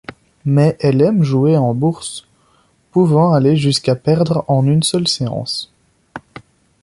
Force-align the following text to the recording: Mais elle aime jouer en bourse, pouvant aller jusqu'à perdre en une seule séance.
Mais 0.45 0.77
elle 0.79 0.99
aime 1.03 1.21
jouer 1.21 1.55
en 1.57 1.75
bourse, 1.75 2.25
pouvant 2.89 3.33
aller 3.33 3.55
jusqu'à 3.55 3.95
perdre 3.95 4.43
en 4.47 4.65
une 4.65 4.81
seule 4.81 5.07
séance. 5.07 5.71